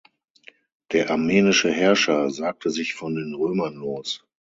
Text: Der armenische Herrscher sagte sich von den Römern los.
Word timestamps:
Der 0.93 1.11
armenische 1.11 1.69
Herrscher 1.71 2.31
sagte 2.31 2.71
sich 2.71 2.95
von 2.95 3.13
den 3.15 3.35
Römern 3.35 3.75
los. 3.75 4.25